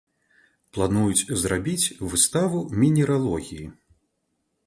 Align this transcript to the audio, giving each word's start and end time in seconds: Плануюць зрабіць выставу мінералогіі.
Плануюць 0.75 1.27
зрабіць 1.41 1.91
выставу 2.13 2.57
мінералогіі. 2.85 3.67